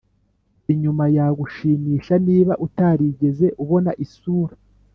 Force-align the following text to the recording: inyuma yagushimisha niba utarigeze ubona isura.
inyuma 0.73 1.03
yagushimisha 1.17 2.13
niba 2.27 2.53
utarigeze 2.65 3.47
ubona 3.63 3.91
isura. 4.05 4.55